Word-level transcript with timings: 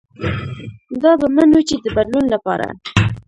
دا 1.01 1.11
به 1.19 1.27
منو 1.35 1.59
چې 1.69 1.75
د 1.83 1.85
بدلون 1.95 2.25
له 2.33 2.37
پاره 2.45 2.69